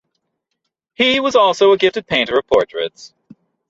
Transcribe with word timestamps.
He 0.95 1.19
was 1.19 1.35
also 1.35 1.73
a 1.73 1.77
gifted 1.77 2.07
painter 2.07 2.35
of 2.39 2.47
portraits. 2.47 3.13